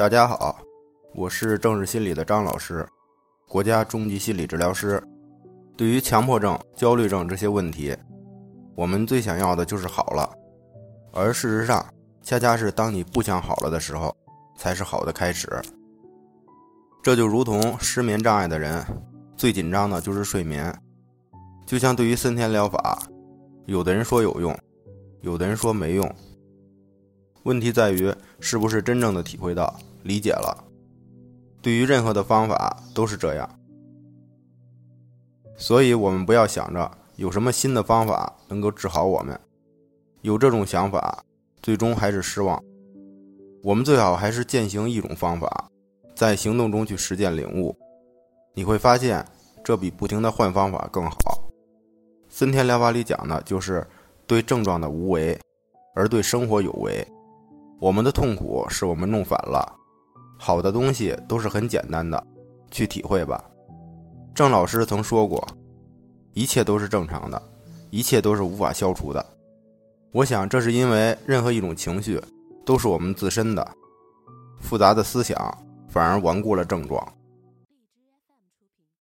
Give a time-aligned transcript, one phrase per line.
[0.00, 0.58] 大家好，
[1.14, 2.88] 我是正视心理的张老师，
[3.46, 4.98] 国家中级心理治疗师。
[5.76, 7.94] 对于强迫症、焦虑症这些问题，
[8.74, 10.32] 我们最想要的就是好了，
[11.12, 11.84] 而事实上，
[12.22, 14.16] 恰恰是当你不想好了的时候，
[14.56, 15.46] 才是好的开始。
[17.02, 18.82] 这就如同失眠障碍的人，
[19.36, 20.74] 最紧张的就是睡眠。
[21.66, 23.02] 就像对于森田疗法，
[23.66, 24.58] 有的人说有用，
[25.20, 26.10] 有的人说没用。
[27.44, 30.64] 问题在于是不是真正的体会到、理解了。
[31.62, 33.58] 对于任何的方法都是这样，
[35.56, 39.38] 所以我们不要想着有什么新的方法能够治好我们，
[40.22, 41.22] 有这种想法，
[41.62, 42.62] 最终还是失望。
[43.62, 45.68] 我们最好还是践行一种方法，
[46.14, 47.76] 在行动中去实践领悟，
[48.54, 49.22] 你会发现
[49.62, 51.18] 这比不停的换方法更好。
[52.30, 53.86] 森田疗法里讲的就是
[54.26, 55.38] 对症状的无为，
[55.94, 57.06] 而对生活有为。
[57.80, 59.66] 我们的痛苦是我们弄反了，
[60.38, 62.22] 好的东西都是很简单的，
[62.70, 63.42] 去体会吧。
[64.34, 65.42] 郑老师曾说过，
[66.34, 67.42] 一切都是正常的，
[67.88, 69.24] 一切都是无法消除的。
[70.12, 72.20] 我想，这是因为任何一种情绪
[72.66, 73.66] 都是我们自身的，
[74.58, 75.36] 复杂的思想
[75.88, 77.02] 反而顽固了症状。